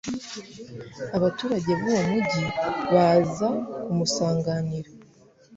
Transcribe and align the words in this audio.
abaturage 1.17 1.71
b'uwo 1.79 2.01
mugi 2.09 2.43
baza 2.93 3.49
kumusanganira 3.83 4.89